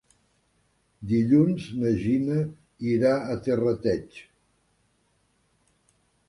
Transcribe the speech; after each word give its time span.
Dilluns 1.11 1.67
na 1.83 1.91
Gina 2.05 2.37
irà 2.93 3.11
a 3.35 3.37
Terrateig. 3.49 4.19